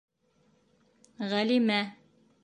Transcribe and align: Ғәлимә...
Ғәлимә... 1.33 1.77